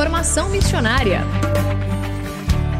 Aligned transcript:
Informação 0.00 0.48
Missionária. 0.48 1.20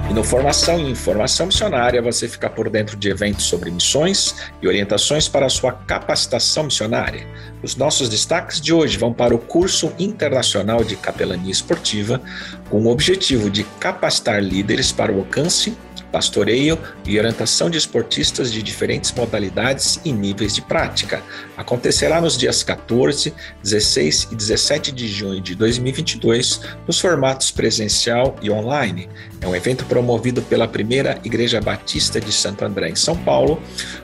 E 0.09 0.15
no 0.15 0.25
Formação 0.25 0.81
e 0.81 0.91
Informação 0.91 1.45
Missionária 1.49 2.01
você 2.01 2.27
fica 2.27 2.49
por 2.49 2.71
dentro 2.71 2.97
de 2.97 3.11
eventos 3.11 3.45
sobre 3.45 3.71
missões 3.71 4.37
e 4.62 4.67
orientações 4.67 5.29
para 5.29 5.45
a 5.45 5.51
sua 5.51 5.71
capacitação 5.71 6.65
missionária. 6.65 7.27
Os 7.62 7.77
nossos 7.77 8.09
destaques 8.09 8.59
de 8.59 8.73
hoje 8.73 8.97
vão 8.97 9.12
para 9.12 9.35
o 9.35 9.39
curso 9.39 9.93
internacional 9.99 10.83
de 10.83 10.97
capelania 10.97 11.53
esportiva, 11.53 12.23
com 12.71 12.85
o 12.85 12.89
objetivo 12.89 13.51
de 13.51 13.65
capacitar 13.79 14.43
líderes 14.43 14.91
para 14.91 15.12
o 15.12 15.19
alcance 15.19 15.77
pastoreio 16.11 16.78
e 17.06 17.19
orientação 17.19 17.70
de 17.70 17.78
esportistas 17.78 18.53
de 18.53 18.62
diferentes 18.62 19.12
modalidades 19.12 20.00
e 20.05 20.12
níveis 20.12 20.55
de 20.55 20.62
prática. 20.62 21.22
Acontecerá 21.56 22.20
nos 22.20 22.36
dias 22.36 22.62
14, 22.62 23.33
16 23.62 24.28
e 24.33 24.34
17 24.34 24.92
de 24.92 25.08
junho 25.08 25.41
de 25.41 25.55
2022, 25.55 26.61
nos 26.86 27.00
formatos 27.00 27.50
presencial 27.50 28.36
e 28.42 28.50
online. 28.50 29.08
É 29.41 29.47
um 29.47 29.54
evento 29.54 29.84
promovido 29.87 30.43
pela 30.43 30.69
primeira 30.69 31.19
Igreja 31.25 31.60
Batista 31.60 32.20
de 32.20 32.32
Santo 32.32 32.65
André, 32.65 32.91
em 32.91 32.97
São 32.97 33.16
Paulo, 33.16 33.60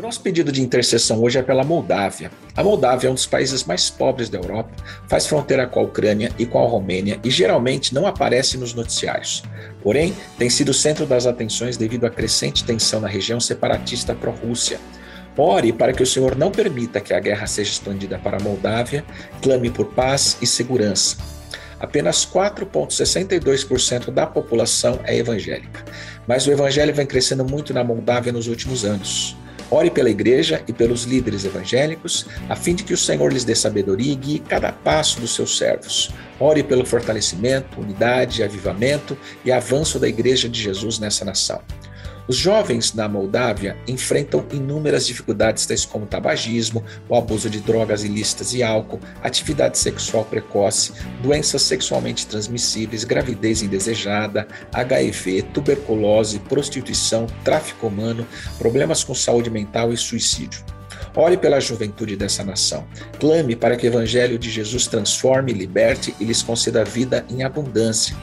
Nosso 0.08 0.22
pedido 0.22 0.50
de 0.50 0.62
intercessão 0.62 1.22
hoje 1.22 1.38
é 1.38 1.42
pela 1.42 1.62
Moldávia. 1.62 2.30
A 2.56 2.64
Moldávia 2.64 3.08
é 3.08 3.10
um 3.10 3.14
dos 3.14 3.26
países 3.26 3.64
mais 3.64 3.91
pobres 3.91 4.30
da 4.30 4.38
Europa, 4.38 4.70
faz 5.06 5.26
fronteira 5.26 5.66
com 5.66 5.80
a 5.80 5.82
Ucrânia 5.82 6.32
e 6.38 6.46
com 6.46 6.64
a 6.64 6.66
Romênia 6.66 7.20
e 7.22 7.28
geralmente 7.28 7.94
não 7.94 8.06
aparece 8.06 8.56
nos 8.56 8.72
noticiários. 8.72 9.42
Porém, 9.82 10.16
tem 10.38 10.48
sido 10.48 10.72
centro 10.72 11.04
das 11.04 11.26
atenções 11.26 11.76
devido 11.76 12.06
à 12.06 12.10
crescente 12.10 12.64
tensão 12.64 13.02
na 13.02 13.06
região 13.06 13.38
separatista 13.38 14.14
pró-Rússia. 14.14 14.80
Ore 15.36 15.74
para 15.74 15.92
que 15.92 16.02
o 16.02 16.06
Senhor 16.06 16.34
não 16.36 16.50
permita 16.50 17.02
que 17.02 17.12
a 17.12 17.20
guerra 17.20 17.47
seja 17.47 17.72
expandida 17.72 18.18
para 18.18 18.38
a 18.38 18.42
Moldávia, 18.42 19.04
clame 19.42 19.68
por 19.68 19.92
paz 19.92 20.38
e 20.41 20.47
segurança. 20.47 21.18
Apenas 21.78 22.24
4,62% 22.24 24.10
da 24.10 24.26
população 24.26 25.00
é 25.04 25.14
evangélica, 25.18 25.84
mas 26.26 26.47
o 26.47 26.50
evangelho 26.50 26.94
vem 26.94 27.04
crescendo 27.04 27.44
muito 27.44 27.74
na 27.74 27.84
Moldávia 27.84 28.32
nos 28.32 28.47
últimos 28.47 28.86
anos. 28.86 29.36
Ore 29.70 29.90
pela 29.90 30.08
igreja 30.08 30.62
e 30.66 30.72
pelos 30.72 31.04
líderes 31.04 31.44
evangélicos, 31.44 32.26
a 32.48 32.56
fim 32.56 32.74
de 32.74 32.84
que 32.84 32.94
o 32.94 32.98
Senhor 32.98 33.32
lhes 33.32 33.44
dê 33.44 33.54
sabedoria 33.54 34.12
e 34.12 34.16
guie 34.16 34.38
cada 34.38 34.72
passo 34.72 35.20
dos 35.20 35.34
seus 35.34 35.58
servos. 35.58 36.10
Ore 36.40 36.62
pelo 36.62 36.86
fortalecimento, 36.86 37.80
unidade, 37.80 38.42
avivamento 38.42 39.16
e 39.44 39.52
avanço 39.52 39.98
da 39.98 40.08
igreja 40.08 40.48
de 40.48 40.62
Jesus 40.62 40.98
nessa 40.98 41.24
nação. 41.24 41.60
Os 42.28 42.37
jovens 42.37 42.93
na 42.93 43.09
Moldávia 43.09 43.75
enfrentam 43.89 44.44
inúmeras 44.53 45.06
dificuldades, 45.06 45.65
tais 45.65 45.87
como 45.87 46.05
tabagismo, 46.05 46.84
o 47.09 47.16
abuso 47.16 47.49
de 47.49 47.59
drogas 47.59 48.05
ilícitas 48.05 48.53
e 48.53 48.62
álcool, 48.62 49.00
atividade 49.22 49.78
sexual 49.78 50.27
precoce, 50.27 50.93
doenças 51.22 51.62
sexualmente 51.62 52.27
transmissíveis, 52.27 53.03
gravidez 53.03 53.62
indesejada, 53.62 54.47
HIV, 54.75 55.41
tuberculose, 55.55 56.39
prostituição, 56.41 57.27
tráfico 57.43 57.87
humano, 57.87 58.27
problemas 58.59 59.03
com 59.03 59.15
saúde 59.15 59.49
mental 59.49 59.91
e 59.91 59.97
suicídio. 59.97 60.62
Ore 61.16 61.39
pela 61.39 61.59
juventude 61.59 62.15
dessa 62.15 62.45
nação. 62.45 62.87
Clame 63.19 63.56
para 63.56 63.75
que 63.75 63.87
o 63.87 63.89
Evangelho 63.89 64.39
de 64.39 64.50
Jesus 64.50 64.87
transforme, 64.87 65.54
liberte 65.54 66.15
e 66.21 66.24
lhes 66.24 66.42
conceda 66.42 66.84
vida 66.84 67.24
em 67.31 67.42
abundância. 67.42 68.15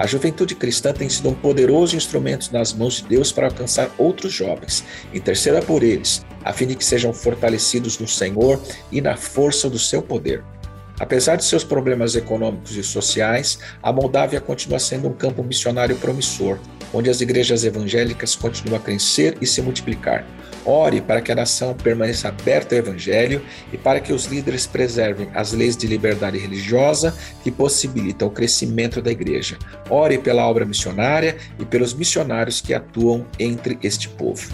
A 0.00 0.06
juventude 0.06 0.54
cristã 0.54 0.94
tem 0.94 1.10
sido 1.10 1.28
um 1.28 1.34
poderoso 1.34 1.94
instrumento 1.94 2.50
nas 2.54 2.72
mãos 2.72 2.94
de 2.94 3.02
Deus 3.04 3.30
para 3.30 3.48
alcançar 3.48 3.90
outros 3.98 4.32
jovens. 4.32 4.82
Interceda 5.12 5.60
por 5.60 5.82
eles, 5.82 6.24
a 6.42 6.54
fim 6.54 6.66
de 6.66 6.74
que 6.74 6.82
sejam 6.82 7.12
fortalecidos 7.12 7.98
no 7.98 8.08
Senhor 8.08 8.58
e 8.90 9.02
na 9.02 9.14
força 9.14 9.68
do 9.68 9.78
seu 9.78 10.00
poder. 10.00 10.42
Apesar 10.98 11.36
de 11.36 11.44
seus 11.44 11.64
problemas 11.64 12.16
econômicos 12.16 12.74
e 12.76 12.82
sociais, 12.82 13.58
a 13.82 13.92
Moldávia 13.92 14.40
continua 14.40 14.78
sendo 14.78 15.06
um 15.06 15.12
campo 15.12 15.44
missionário 15.44 15.96
promissor, 15.96 16.58
onde 16.94 17.10
as 17.10 17.20
igrejas 17.20 17.62
evangélicas 17.62 18.34
continuam 18.34 18.78
a 18.78 18.82
crescer 18.82 19.36
e 19.38 19.46
se 19.46 19.60
multiplicar. 19.60 20.26
Ore 20.64 21.00
para 21.00 21.20
que 21.20 21.32
a 21.32 21.34
nação 21.34 21.74
permaneça 21.74 22.28
aberta 22.28 22.74
ao 22.74 22.80
Evangelho 22.80 23.42
e 23.72 23.78
para 23.78 24.00
que 24.00 24.12
os 24.12 24.26
líderes 24.26 24.66
preservem 24.66 25.28
as 25.34 25.52
leis 25.52 25.76
de 25.76 25.86
liberdade 25.86 26.38
religiosa 26.38 27.16
que 27.42 27.50
possibilitam 27.50 28.28
o 28.28 28.30
crescimento 28.30 29.00
da 29.00 29.10
igreja. 29.10 29.58
Ore 29.88 30.18
pela 30.18 30.46
obra 30.46 30.64
missionária 30.64 31.36
e 31.58 31.64
pelos 31.64 31.94
missionários 31.94 32.60
que 32.60 32.74
atuam 32.74 33.26
entre 33.38 33.78
este 33.82 34.08
povo. 34.08 34.50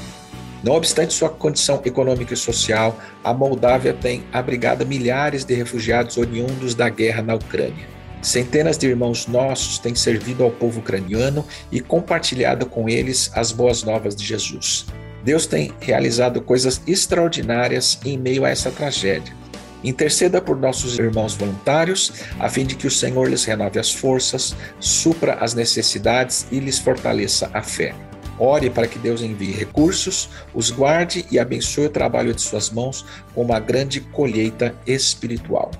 Não 0.62 0.74
obstante 0.74 1.12
sua 1.12 1.28
condição 1.28 1.80
econômica 1.84 2.34
e 2.34 2.36
social, 2.36 2.98
a 3.22 3.32
Moldávia 3.32 3.92
tem 3.92 4.24
abrigado 4.32 4.86
milhares 4.86 5.44
de 5.44 5.54
refugiados 5.54 6.16
oriundos 6.16 6.74
da 6.74 6.88
guerra 6.88 7.22
na 7.22 7.34
Ucrânia. 7.34 7.86
Centenas 8.22 8.76
de 8.76 8.88
irmãos 8.88 9.26
nossos 9.26 9.78
têm 9.78 9.94
servido 9.94 10.42
ao 10.42 10.50
povo 10.50 10.80
ucraniano 10.80 11.44
e 11.70 11.80
compartilhado 11.80 12.66
com 12.66 12.88
eles 12.88 13.30
as 13.34 13.52
boas 13.52 13.84
novas 13.84 14.16
de 14.16 14.24
Jesus. 14.24 14.86
Deus 15.26 15.44
tem 15.44 15.72
realizado 15.80 16.40
coisas 16.40 16.80
extraordinárias 16.86 17.98
em 18.04 18.16
meio 18.16 18.44
a 18.44 18.48
essa 18.48 18.70
tragédia. 18.70 19.34
Interceda 19.82 20.40
por 20.40 20.56
nossos 20.56 20.96
irmãos 21.00 21.34
voluntários, 21.34 22.12
a 22.38 22.48
fim 22.48 22.64
de 22.64 22.76
que 22.76 22.86
o 22.86 22.90
Senhor 22.92 23.28
lhes 23.28 23.44
renove 23.44 23.76
as 23.76 23.90
forças, 23.90 24.54
supra 24.78 25.34
as 25.40 25.52
necessidades 25.52 26.46
e 26.52 26.60
lhes 26.60 26.78
fortaleça 26.78 27.50
a 27.52 27.60
fé. 27.60 27.92
Ore 28.38 28.70
para 28.70 28.86
que 28.86 29.00
Deus 29.00 29.20
envie 29.20 29.50
recursos, 29.50 30.28
os 30.54 30.70
guarde 30.70 31.26
e 31.28 31.40
abençoe 31.40 31.86
o 31.86 31.90
trabalho 31.90 32.32
de 32.32 32.40
suas 32.40 32.70
mãos 32.70 33.04
com 33.34 33.42
uma 33.42 33.58
grande 33.58 34.00
colheita 34.00 34.76
espiritual. 34.86 35.72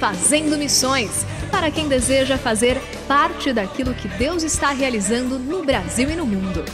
Fazendo 0.00 0.58
Missões 0.58 1.24
para 1.52 1.70
quem 1.70 1.86
deseja 1.86 2.38
fazer 2.38 2.80
parte 3.06 3.52
daquilo 3.52 3.94
que 3.94 4.08
Deus 4.08 4.42
está 4.42 4.70
realizando 4.70 5.38
no 5.38 5.62
Brasil 5.62 6.10
e 6.10 6.16
no 6.16 6.26
mundo. 6.26 6.64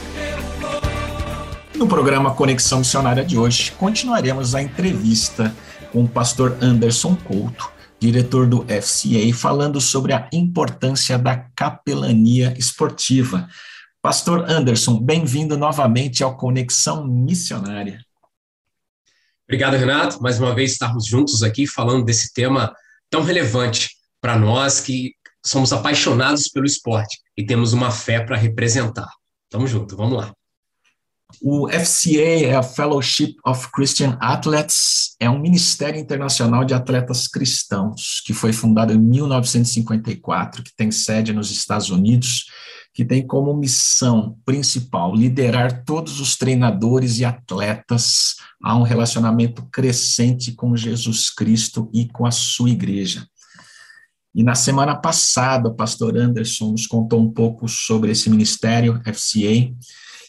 No 1.75 1.89
programa 1.89 2.35
Conexão 2.35 2.79
Missionária 2.79 3.25
de 3.25 3.37
hoje, 3.37 3.73
continuaremos 3.73 4.55
a 4.55 4.63
entrevista 4.63 5.55
com 5.93 6.05
o 6.05 6.09
pastor 6.09 6.57
Anderson 6.63 7.17
Couto, 7.17 7.71
diretor 7.99 8.47
do 8.47 8.65
FCA, 8.65 9.35
falando 9.35 9.81
sobre 9.81 10.13
a 10.13 10.29
importância 10.33 11.19
da 11.19 11.37
capelania 11.37 12.55
esportiva. 12.57 13.49
Pastor 14.01 14.49
Anderson, 14.49 15.01
bem-vindo 15.01 15.59
novamente 15.59 16.23
ao 16.23 16.37
Conexão 16.37 17.05
Missionária. 17.05 18.01
Obrigado, 19.45 19.77
Renato. 19.77 20.23
Mais 20.23 20.39
uma 20.39 20.55
vez 20.55 20.73
estarmos 20.73 21.05
juntos 21.05 21.43
aqui 21.43 21.67
falando 21.67 22.05
desse 22.05 22.33
tema 22.33 22.73
tão 23.11 23.23
relevante 23.23 23.98
para 24.21 24.39
nós 24.39 24.81
que 24.81 25.15
somos 25.45 25.73
apaixonados 25.73 26.49
pelo 26.49 26.67
esporte 26.67 27.19
e 27.37 27.45
temos 27.45 27.73
uma 27.73 27.91
fé 27.91 28.21
para 28.21 28.37
representar. 28.37 29.09
Tamo 29.49 29.67
junto, 29.67 29.97
vamos 29.97 30.19
lá. 30.19 30.33
O 31.43 31.69
FCA 31.69 32.47
é 32.47 32.55
a 32.55 32.63
Fellowship 32.63 33.37
of 33.47 33.69
Christian 33.71 34.17
Athletes, 34.19 35.15
é 35.21 35.29
um 35.29 35.39
ministério 35.39 36.01
internacional 36.01 36.65
de 36.65 36.73
atletas 36.73 37.29
cristãos 37.29 38.23
que 38.25 38.33
foi 38.33 38.53
fundado 38.53 38.95
em 38.95 38.99
1954, 38.99 40.63
que 40.63 40.75
tem 40.75 40.91
sede 40.91 41.33
nos 41.35 41.51
Estados 41.51 41.91
Unidos, 41.91 42.47
que 42.95 43.05
tem 43.05 43.25
como 43.25 43.55
missão 43.55 44.39
principal 44.45 45.15
liderar 45.15 45.85
todos 45.85 46.19
os 46.19 46.35
treinadores 46.35 47.19
e 47.19 47.25
atletas 47.25 48.37
a 48.63 48.75
um 48.75 48.83
relacionamento 48.83 49.65
crescente 49.71 50.53
com 50.53 50.75
Jesus 50.75 51.31
Cristo 51.31 51.91
e 51.93 52.09
com 52.09 52.27
a 52.27 52.31
sua 52.31 52.71
igreja. 52.71 53.29
E 54.39 54.45
na 54.45 54.55
semana 54.55 54.95
passada, 54.95 55.69
o 55.69 55.75
pastor 55.75 56.17
Anderson 56.17 56.71
nos 56.71 56.87
contou 56.87 57.21
um 57.21 57.29
pouco 57.29 57.67
sobre 57.67 58.13
esse 58.13 58.31
ministério, 58.31 59.03
FCA, 59.05 59.75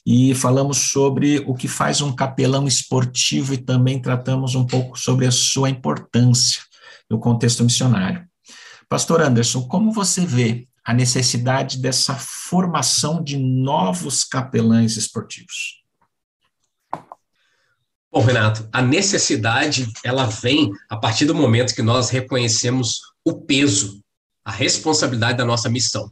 e 0.04 0.34
falamos 0.34 0.78
sobre 0.90 1.44
o 1.46 1.54
que 1.54 1.68
faz 1.68 2.02
um 2.02 2.12
capelão 2.12 2.66
esportivo 2.66 3.54
e 3.54 3.58
também 3.60 4.02
tratamos 4.02 4.56
um 4.56 4.66
pouco 4.66 4.98
sobre 4.98 5.28
a 5.28 5.32
sua 5.32 5.70
importância 5.70 6.60
no 7.08 7.20
contexto 7.20 7.64
missionário. 7.64 8.28
Pastor 8.90 9.22
Anderson, 9.22 9.68
como 9.68 9.92
você 9.92 10.26
vê 10.26 10.68
a 10.84 10.92
necessidade 10.92 11.78
dessa 11.78 12.16
formação 12.16 13.24
de 13.24 13.38
novos 13.38 14.24
capelães 14.24 14.98
esportivos? 14.98 15.84
Bom, 18.12 18.22
Renato, 18.22 18.68
a 18.74 18.82
necessidade 18.82 19.88
ela 20.04 20.26
vem 20.26 20.72
a 20.90 20.98
partir 20.98 21.26
do 21.26 21.36
momento 21.36 21.76
que 21.76 21.84
nós 21.84 22.10
reconhecemos 22.10 23.02
o 23.25 23.33
peso, 23.33 24.01
a 24.44 24.51
responsabilidade 24.51 25.38
da 25.38 25.45
nossa 25.45 25.69
missão. 25.69 26.12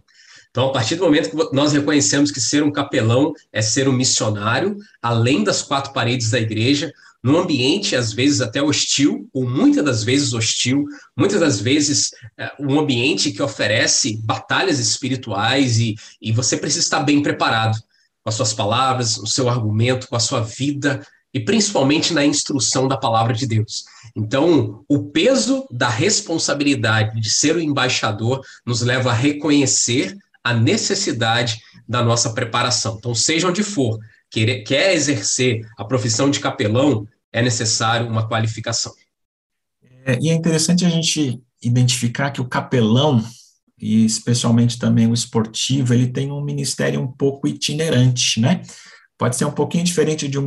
Então, 0.50 0.70
a 0.70 0.72
partir 0.72 0.96
do 0.96 1.04
momento 1.04 1.30
que 1.30 1.56
nós 1.56 1.72
reconhecemos 1.74 2.32
que 2.32 2.42
ser 2.42 2.64
um 2.64 2.72
capelão 2.72 3.34
é 3.52 3.62
ser 3.62 3.88
um 3.88 3.94
missionário, 3.94 4.78
além 5.02 5.44
das 5.44 5.62
quatro 5.62 5.94
paredes 5.94 6.32
da 6.32 6.40
igreja, 6.40 6.92
num 7.24 7.38
ambiente, 7.38 7.96
às 7.96 8.14
vezes, 8.14 8.42
até 8.42 8.62
hostil, 8.62 9.28
ou 9.34 9.48
muitas 9.48 9.84
das 9.84 10.04
vezes 10.04 10.34
hostil, 10.34 10.86
muitas 11.16 11.40
das 11.40 11.60
vezes 11.60 12.12
é, 12.38 12.52
um 12.60 12.80
ambiente 12.80 13.32
que 13.32 13.42
oferece 13.42 14.22
batalhas 14.24 14.80
espirituais 14.80 15.78
e, 15.80 15.96
e 16.22 16.32
você 16.32 16.58
precisa 16.58 16.84
estar 16.84 17.02
bem 17.02 17.22
preparado 17.22 17.78
com 18.24 18.30
as 18.30 18.36
suas 18.36 18.54
palavras, 18.54 19.18
o 19.18 19.28
seu 19.28 19.50
argumento, 19.50 20.08
com 20.08 20.16
a 20.16 20.20
sua 20.20 20.42
vida, 20.42 21.06
e 21.34 21.40
principalmente 21.40 22.14
na 22.14 22.26
instrução 22.26 22.88
da 22.88 22.98
palavra 22.98 23.34
de 23.34 23.46
Deus. 23.46 23.84
Então, 24.16 24.84
o 24.88 25.04
peso 25.12 25.68
da 25.70 25.90
responsabilidade 25.90 27.20
de 27.20 27.30
ser 27.30 27.56
o 27.56 27.62
embaixador 27.62 28.42
nos 28.66 28.82
leva 28.82 29.12
a 29.12 29.14
reconhecer 29.14 30.16
a 30.44 30.54
necessidade 30.54 31.60
da 31.88 32.02
nossa 32.02 32.32
preparação. 32.32 32.96
Então, 32.98 33.14
seja 33.14 33.48
onde 33.48 33.64
for, 33.64 34.00
quer, 34.30 34.64
quer 34.64 34.94
exercer 34.94 35.68
a 35.78 35.84
profissão 35.84 36.30
de 36.30 36.40
capelão, 36.40 37.08
é 37.32 37.42
necessário 37.42 38.08
uma 38.08 38.28
qualificação. 38.28 38.94
É, 40.06 40.18
e 40.22 40.30
é 40.30 40.34
interessante 40.34 40.86
a 40.86 40.90
gente 40.90 41.42
identificar 41.62 42.32
que 42.32 42.42
o 42.42 42.48
capelão, 42.48 43.24
e 43.78 44.06
especialmente 44.06 44.80
também 44.80 45.08
o 45.08 45.14
esportivo, 45.14 45.94
ele 45.94 46.08
tem 46.08 46.32
um 46.32 46.42
ministério 46.42 47.02
um 47.02 47.12
pouco 47.12 47.48
itinerante, 47.48 48.40
né? 48.40 48.62
Pode 49.18 49.36
ser 49.36 49.46
um 49.46 49.52
pouquinho 49.52 49.84
diferente 49.84 50.28
de 50.28 50.38
um, 50.38 50.46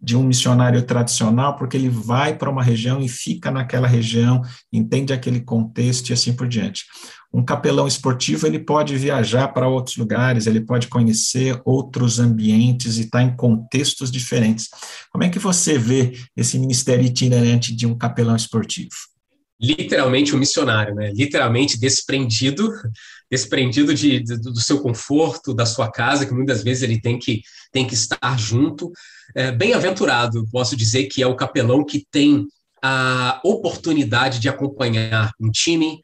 de 0.00 0.16
um 0.16 0.24
missionário 0.24 0.82
tradicional, 0.82 1.56
porque 1.56 1.76
ele 1.76 1.88
vai 1.88 2.36
para 2.36 2.50
uma 2.50 2.62
região 2.62 3.00
e 3.00 3.08
fica 3.08 3.50
naquela 3.50 3.86
região, 3.86 4.42
entende 4.72 5.12
aquele 5.12 5.40
contexto 5.40 6.10
e 6.10 6.12
assim 6.12 6.32
por 6.32 6.48
diante. 6.48 6.84
Um 7.32 7.44
capelão 7.44 7.86
esportivo, 7.86 8.46
ele 8.46 8.58
pode 8.58 8.96
viajar 8.96 9.48
para 9.48 9.68
outros 9.68 9.96
lugares, 9.96 10.46
ele 10.46 10.62
pode 10.62 10.88
conhecer 10.88 11.60
outros 11.64 12.18
ambientes 12.18 12.96
e 12.96 13.02
estar 13.02 13.18
tá 13.18 13.24
em 13.24 13.36
contextos 13.36 14.10
diferentes. 14.10 14.68
Como 15.12 15.24
é 15.24 15.28
que 15.28 15.38
você 15.38 15.78
vê 15.78 16.18
esse 16.36 16.58
ministério 16.58 17.04
itinerante 17.04 17.74
de 17.74 17.86
um 17.86 17.96
capelão 17.96 18.34
esportivo? 18.34 19.17
Literalmente 19.60 20.34
um 20.34 20.38
missionário, 20.38 20.94
né? 20.94 21.10
Literalmente 21.12 21.78
desprendido, 21.78 22.70
desprendido 23.30 23.92
de, 23.94 24.20
de, 24.20 24.36
do 24.38 24.60
seu 24.60 24.80
conforto, 24.80 25.52
da 25.52 25.66
sua 25.66 25.90
casa, 25.90 26.24
que 26.24 26.32
muitas 26.32 26.62
vezes 26.62 26.82
ele 26.82 27.00
tem 27.00 27.18
que, 27.18 27.42
tem 27.72 27.86
que 27.86 27.94
estar 27.94 28.38
junto. 28.38 28.92
É, 29.34 29.50
Bem-aventurado, 29.50 30.46
posso 30.50 30.76
dizer 30.76 31.06
que 31.06 31.22
é 31.22 31.26
o 31.26 31.36
capelão 31.36 31.84
que 31.84 32.06
tem 32.10 32.46
a 32.82 33.40
oportunidade 33.44 34.38
de 34.38 34.48
acompanhar 34.48 35.32
um 35.40 35.50
time, 35.50 36.00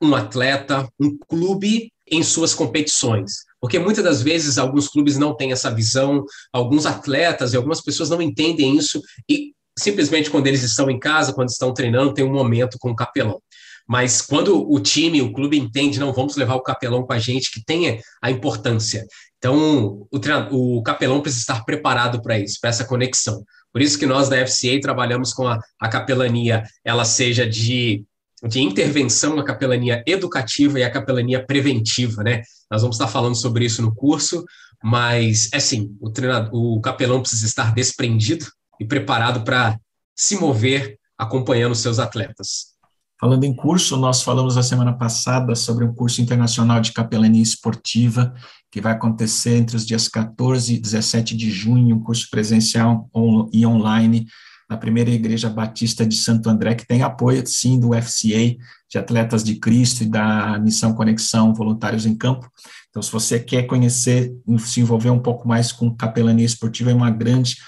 um 0.00 0.14
atleta, 0.14 0.88
um 0.98 1.16
clube 1.28 1.92
em 2.10 2.22
suas 2.22 2.54
competições. 2.54 3.46
Porque 3.60 3.78
muitas 3.78 4.04
das 4.04 4.22
vezes 4.22 4.58
alguns 4.58 4.88
clubes 4.88 5.16
não 5.16 5.34
têm 5.34 5.52
essa 5.52 5.74
visão, 5.74 6.24
alguns 6.52 6.86
atletas 6.86 7.52
e 7.52 7.56
algumas 7.56 7.80
pessoas 7.80 8.10
não 8.10 8.22
entendem 8.22 8.76
isso 8.76 9.00
e 9.28 9.55
simplesmente 9.78 10.30
quando 10.30 10.46
eles 10.46 10.62
estão 10.62 10.90
em 10.90 10.98
casa, 10.98 11.32
quando 11.32 11.48
estão 11.48 11.72
treinando, 11.72 12.14
tem 12.14 12.24
um 12.24 12.32
momento 12.32 12.78
com 12.78 12.90
o 12.90 12.96
capelão. 12.96 13.40
Mas 13.88 14.20
quando 14.20 14.68
o 14.68 14.80
time, 14.80 15.22
o 15.22 15.32
clube 15.32 15.56
entende, 15.56 16.00
não 16.00 16.12
vamos 16.12 16.36
levar 16.36 16.56
o 16.56 16.62
capelão 16.62 17.04
com 17.04 17.12
a 17.12 17.18
gente, 17.18 17.52
que 17.52 17.64
tenha 17.64 18.00
a 18.20 18.30
importância. 18.30 19.06
Então, 19.38 20.06
o, 20.10 20.78
o 20.78 20.82
capelão 20.82 21.20
precisa 21.20 21.42
estar 21.42 21.64
preparado 21.64 22.20
para 22.20 22.38
isso, 22.38 22.58
para 22.60 22.70
essa 22.70 22.84
conexão. 22.84 23.44
Por 23.72 23.80
isso 23.80 23.98
que 23.98 24.06
nós 24.06 24.28
da 24.28 24.44
FCA 24.44 24.80
trabalhamos 24.80 25.32
com 25.32 25.46
a, 25.46 25.60
a 25.80 25.88
capelania, 25.88 26.64
ela 26.84 27.04
seja 27.04 27.46
de 27.46 28.04
de 28.44 28.60
intervenção, 28.60 29.38
a 29.38 29.44
capelania 29.44 30.02
educativa 30.06 30.78
e 30.78 30.84
a 30.84 30.90
capelania 30.90 31.44
preventiva, 31.44 32.22
né? 32.22 32.42
Nós 32.70 32.82
vamos 32.82 32.96
estar 32.96 33.08
falando 33.08 33.34
sobre 33.34 33.64
isso 33.64 33.80
no 33.80 33.94
curso, 33.94 34.44
mas 34.82 35.48
é 35.52 35.58
sim, 35.58 35.96
o 36.00 36.12
o 36.52 36.80
capelão 36.80 37.22
precisa 37.22 37.46
estar 37.46 37.74
desprendido 37.74 38.46
e 38.80 38.84
preparado 38.84 39.42
para 39.42 39.78
se 40.14 40.36
mover 40.36 40.98
acompanhando 41.18 41.74
seus 41.74 41.98
atletas. 41.98 42.76
Falando 43.18 43.44
em 43.44 43.56
curso, 43.56 43.96
nós 43.96 44.22
falamos 44.22 44.58
a 44.58 44.62
semana 44.62 44.92
passada 44.92 45.54
sobre 45.54 45.84
um 45.84 45.94
curso 45.94 46.20
internacional 46.20 46.80
de 46.80 46.92
capelania 46.92 47.42
esportiva 47.42 48.34
que 48.70 48.80
vai 48.80 48.92
acontecer 48.92 49.56
entre 49.56 49.74
os 49.74 49.86
dias 49.86 50.06
14 50.06 50.74
e 50.74 50.78
17 50.78 51.34
de 51.34 51.50
junho, 51.50 51.96
um 51.96 52.02
curso 52.02 52.28
presencial 52.30 53.08
e 53.52 53.66
online 53.66 54.26
na 54.68 54.76
primeira 54.76 55.10
igreja 55.10 55.48
batista 55.48 56.04
de 56.04 56.16
Santo 56.16 56.50
André, 56.50 56.74
que 56.74 56.86
tem 56.86 57.02
apoio, 57.02 57.46
sim, 57.46 57.78
do 57.78 57.94
FCA, 57.94 58.56
de 58.90 58.98
Atletas 58.98 59.42
de 59.42 59.54
Cristo 59.56 60.02
e 60.02 60.10
da 60.10 60.58
Missão 60.58 60.92
Conexão 60.92 61.54
Voluntários 61.54 62.04
em 62.04 62.14
Campo. 62.14 62.50
Então, 62.90 63.00
se 63.00 63.10
você 63.10 63.38
quer 63.38 63.62
conhecer, 63.62 64.34
se 64.58 64.80
envolver 64.80 65.10
um 65.10 65.20
pouco 65.20 65.46
mais 65.46 65.70
com 65.70 65.94
capelania 65.94 66.44
esportiva, 66.44 66.90
é 66.90 66.94
uma 66.94 67.10
grande 67.10 67.56
oportunidade. 67.56 67.66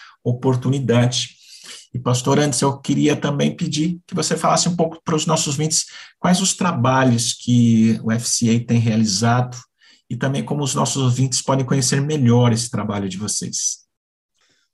E, 1.95 1.99
pastor 1.99 2.39
Antes, 2.39 2.61
eu 2.61 2.79
queria 2.79 3.17
também 3.17 3.55
pedir 3.57 3.99
que 4.07 4.15
você 4.15 4.37
falasse 4.37 4.69
um 4.69 4.77
pouco 4.77 5.01
para 5.03 5.17
os 5.17 5.27
nossos 5.27 5.49
ouvintes 5.49 5.87
quais 6.19 6.41
os 6.41 6.55
trabalhos 6.55 7.33
que 7.33 7.99
o 8.03 8.13
FCA 8.13 8.61
tem 8.67 8.79
realizado 8.79 9.57
e 10.11 10.17
também 10.17 10.45
como 10.45 10.63
os 10.63 10.75
nossos 10.75 11.03
ouvintes 11.03 11.43
podem 11.43 11.65
conhecer 11.65 12.01
melhor 12.01 12.53
esse 12.53 12.71
trabalho 12.71 13.09
de 13.09 13.17
vocês. 13.17 13.89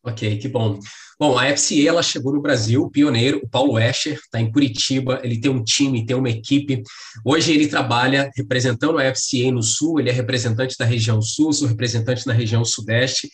Ok, 0.03 0.37
que 0.39 0.49
bom. 0.49 0.79
Bom, 1.19 1.39
a 1.39 1.57
FCA 1.57 1.89
ela 1.89 2.03
chegou 2.03 2.35
no 2.35 2.43
Brasil, 2.43 2.91
pioneiro, 2.91 3.41
o 3.43 3.49
Paulo 3.49 3.79
Escher 3.79 4.15
está 4.15 4.41
em 4.41 4.51
Curitiba, 4.51 5.21
ele 5.23 5.41
tem 5.41 5.51
um 5.51 5.63
time, 5.63 6.05
tem 6.05 6.17
uma 6.17 6.29
equipe. 6.29 6.83
Hoje 7.25 7.53
ele 7.53 7.69
trabalha 7.69 8.31
representando 8.37 8.99
a 8.99 9.15
FCA 9.15 9.51
no 9.51 9.63
Sul, 9.63 10.01
ele 10.01 10.11
é 10.11 10.13
representante 10.13 10.77
da 10.77 10.85
região 10.85 11.23
Sul, 11.23 11.53
sou 11.53 11.69
representante 11.69 12.27
na 12.27 12.33
região 12.33 12.65
Sudeste. 12.65 13.31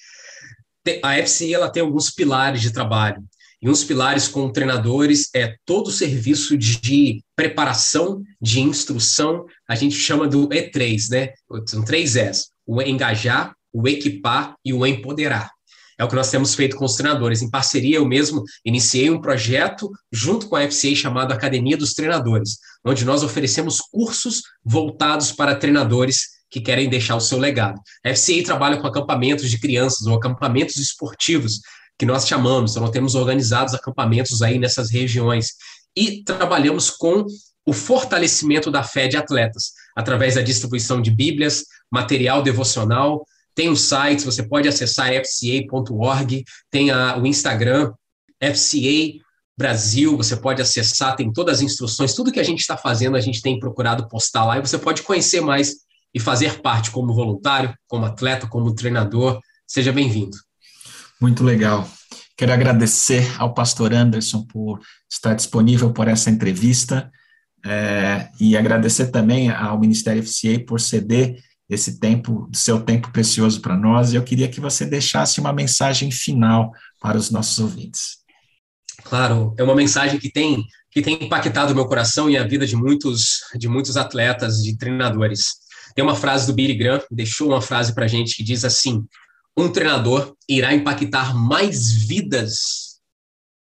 A 1.02 1.16
FCA 1.26 1.54
ela 1.54 1.70
tem 1.70 1.82
alguns 1.82 2.10
pilares 2.10 2.60
de 2.60 2.72
trabalho. 2.72 3.22
E 3.62 3.68
uns 3.68 3.84
pilares 3.84 4.26
com 4.26 4.50
treinadores 4.50 5.28
é 5.34 5.54
todo 5.66 5.88
o 5.88 5.92
serviço 5.92 6.56
de 6.56 7.22
preparação, 7.36 8.22
de 8.40 8.60
instrução, 8.60 9.44
a 9.68 9.74
gente 9.74 9.94
chama 9.94 10.26
do 10.26 10.48
E3, 10.48 11.10
né? 11.10 11.34
São 11.66 11.84
três 11.84 12.16
S: 12.16 12.48
o 12.66 12.80
engajar, 12.80 13.54
o 13.70 13.86
equipar 13.86 14.54
e 14.64 14.72
o 14.72 14.86
empoderar. 14.86 15.50
É 15.98 16.04
o 16.04 16.08
que 16.08 16.14
nós 16.14 16.30
temos 16.30 16.54
feito 16.54 16.76
com 16.76 16.86
os 16.86 16.94
treinadores. 16.94 17.42
Em 17.42 17.50
parceria, 17.50 17.96
eu 17.96 18.08
mesmo 18.08 18.42
iniciei 18.64 19.10
um 19.10 19.20
projeto 19.20 19.90
junto 20.10 20.48
com 20.48 20.56
a 20.56 20.62
FCA 20.66 20.94
chamado 20.94 21.32
Academia 21.32 21.76
dos 21.76 21.92
Treinadores, 21.92 22.56
onde 22.82 23.04
nós 23.04 23.22
oferecemos 23.22 23.80
cursos 23.80 24.40
voltados 24.64 25.30
para 25.30 25.54
treinadores 25.54 26.39
que 26.50 26.60
querem 26.60 26.88
deixar 26.88 27.16
o 27.16 27.20
seu 27.20 27.38
legado. 27.38 27.80
A 28.04 28.14
FCA 28.14 28.42
trabalha 28.44 28.78
com 28.78 28.86
acampamentos 28.86 29.50
de 29.50 29.58
crianças 29.58 30.06
ou 30.06 30.16
acampamentos 30.16 30.76
esportivos, 30.76 31.60
que 31.98 32.06
nós 32.06 32.26
chamamos, 32.26 32.72
então 32.72 32.82
nós 32.82 32.90
temos 32.90 33.14
organizados 33.14 33.74
acampamentos 33.74 34.42
aí 34.42 34.58
nessas 34.58 34.90
regiões. 34.90 35.50
E 35.96 36.24
trabalhamos 36.24 36.90
com 36.90 37.24
o 37.64 37.72
fortalecimento 37.72 38.70
da 38.70 38.82
fé 38.82 39.06
de 39.06 39.16
atletas, 39.16 39.72
através 39.94 40.34
da 40.34 40.42
distribuição 40.42 41.00
de 41.00 41.10
Bíblias, 41.10 41.64
material 41.90 42.42
devocional, 42.42 43.24
tem 43.54 43.68
os 43.68 43.82
sites, 43.82 44.24
você 44.24 44.42
pode 44.42 44.66
acessar 44.68 45.12
fca.org, 45.12 46.44
tem 46.70 46.90
a, 46.90 47.18
o 47.18 47.26
Instagram, 47.26 47.92
FCA 48.42 49.20
Brasil, 49.58 50.16
você 50.16 50.36
pode 50.36 50.62
acessar, 50.62 51.14
tem 51.16 51.30
todas 51.30 51.58
as 51.58 51.62
instruções, 51.62 52.14
tudo 52.14 52.32
que 52.32 52.40
a 52.40 52.44
gente 52.44 52.60
está 52.60 52.76
fazendo, 52.78 53.16
a 53.16 53.20
gente 53.20 53.42
tem 53.42 53.58
procurado 53.58 54.08
postar 54.08 54.46
lá 54.46 54.56
e 54.56 54.60
você 54.62 54.78
pode 54.78 55.02
conhecer 55.02 55.42
mais 55.42 55.74
e 56.14 56.20
fazer 56.20 56.60
parte 56.60 56.90
como 56.90 57.14
voluntário, 57.14 57.74
como 57.86 58.04
atleta, 58.04 58.46
como 58.46 58.74
treinador. 58.74 59.40
Seja 59.66 59.92
bem-vindo. 59.92 60.36
Muito 61.20 61.44
legal. 61.44 61.88
Quero 62.36 62.52
agradecer 62.52 63.24
ao 63.38 63.52
pastor 63.52 63.92
Anderson 63.92 64.44
por 64.46 64.80
estar 65.10 65.34
disponível 65.34 65.92
por 65.92 66.08
essa 66.08 66.30
entrevista 66.30 67.10
é, 67.64 68.28
e 68.40 68.56
agradecer 68.56 69.08
também 69.08 69.50
ao 69.50 69.78
Ministério 69.78 70.22
FCA 70.22 70.58
por 70.66 70.80
ceder 70.80 71.38
esse 71.68 72.00
tempo, 72.00 72.48
seu 72.52 72.80
tempo 72.80 73.12
precioso 73.12 73.60
para 73.60 73.76
nós, 73.76 74.12
e 74.12 74.16
eu 74.16 74.24
queria 74.24 74.48
que 74.48 74.60
você 74.60 74.84
deixasse 74.84 75.38
uma 75.38 75.52
mensagem 75.52 76.10
final 76.10 76.72
para 77.00 77.16
os 77.16 77.30
nossos 77.30 77.58
ouvintes. 77.60 78.18
Claro, 79.04 79.54
é 79.56 79.62
uma 79.62 79.74
mensagem 79.74 80.18
que 80.18 80.30
tem 80.30 80.64
que 80.90 81.02
tem 81.02 81.22
impactado 81.22 81.72
o 81.72 81.74
meu 81.76 81.86
coração 81.86 82.28
e 82.28 82.36
a 82.36 82.42
vida 82.42 82.66
de 82.66 82.74
muitos 82.74 83.38
de 83.54 83.68
muitos 83.68 83.96
atletas, 83.96 84.56
de 84.56 84.76
treinadores. 84.76 85.60
Tem 85.94 86.04
uma 86.04 86.14
frase 86.14 86.46
do 86.46 86.54
Billy 86.54 86.74
Graham, 86.74 87.02
deixou 87.10 87.48
uma 87.48 87.60
frase 87.60 87.94
para 87.94 88.04
a 88.04 88.08
gente 88.08 88.36
que 88.36 88.42
diz 88.42 88.64
assim: 88.64 89.04
um 89.56 89.70
treinador 89.70 90.34
irá 90.48 90.74
impactar 90.74 91.34
mais 91.34 91.92
vidas 91.92 93.00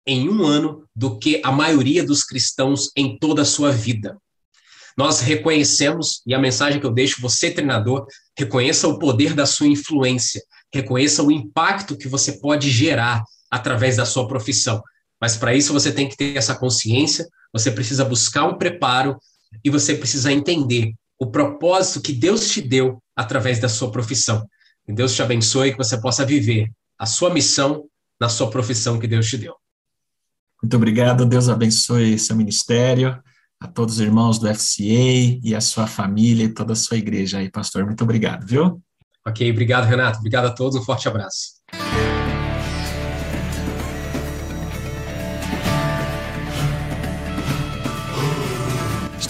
em 0.07 0.29
um 0.29 0.45
ano 0.45 0.85
do 0.95 1.19
que 1.19 1.41
a 1.45 1.52
maioria 1.52 2.05
dos 2.05 2.25
cristãos 2.25 2.91
em 2.97 3.19
toda 3.19 3.43
a 3.43 3.47
sua 3.47 3.71
vida. 3.71 4.17
Nós 4.97 5.21
reconhecemos, 5.21 6.23
e 6.26 6.35
a 6.35 6.38
mensagem 6.38 6.79
que 6.79 6.87
eu 6.87 6.93
deixo, 6.93 7.21
você, 7.21 7.50
treinador, 7.50 8.07
reconheça 8.37 8.87
o 8.88 8.99
poder 8.99 9.35
da 9.35 9.47
sua 9.47 9.67
influência, 9.67 10.43
reconheça 10.73 11.23
o 11.23 11.31
impacto 11.31 11.97
que 11.97 12.09
você 12.09 12.33
pode 12.33 12.71
gerar 12.71 13.23
através 13.50 13.97
da 13.97 14.05
sua 14.05 14.29
profissão. 14.29 14.83
Mas 15.21 15.37
para 15.37 15.55
isso 15.55 15.73
você 15.73 15.93
tem 15.93 16.09
que 16.09 16.17
ter 16.17 16.37
essa 16.37 16.55
consciência, 16.55 17.26
você 17.52 17.71
precisa 17.71 18.05
buscar 18.05 18.45
um 18.45 18.59
preparo 18.59 19.19
e 19.64 19.71
você 19.71 19.95
precisa 19.95 20.33
entender 20.33 20.93
o 21.23 21.26
propósito 21.31 22.02
que 22.02 22.12
Deus 22.12 22.50
te 22.50 22.61
deu 22.61 23.00
através 23.14 23.61
da 23.61 23.69
sua 23.69 23.93
profissão. 23.93 24.45
Que 24.85 24.93
Deus 24.93 25.14
te 25.14 25.23
abençoe 25.23 25.69
e 25.69 25.71
que 25.71 25.79
você 25.79 25.97
possa 26.00 26.26
viver 26.26 26.69
a 26.99 27.07
sua 27.07 27.33
missão 27.33 27.85
na 28.21 28.29
sua 28.29 28.50
profissão 28.50 28.99
que 28.99 29.07
Deus 29.07 29.29
te 29.29 29.38
deu. 29.38 29.55
Muito 30.61 30.76
obrigado, 30.76 31.25
Deus 31.25 31.49
abençoe 31.49 32.19
seu 32.19 32.35
ministério 32.35 33.23
a 33.61 33.69
todos 33.69 33.95
os 33.95 34.00
irmãos 34.00 34.41
do 34.41 34.52
FCA 34.52 35.38
e 35.45 35.55
a 35.55 35.61
sua 35.61 35.87
família 35.87 36.47
e 36.47 36.52
toda 36.52 36.73
a 36.73 36.76
sua 36.76 36.97
igreja 36.97 37.38
aí, 37.38 37.49
pastor. 37.49 37.87
Muito 37.87 38.02
obrigado, 38.02 38.45
viu? 38.45 38.83
Ok, 39.25 39.49
obrigado, 39.49 39.85
Renato. 39.85 40.19
Obrigado 40.19 40.47
a 40.47 40.50
todos, 40.50 40.76
um 40.76 40.83
forte 40.83 41.07
abraço. 41.07 41.62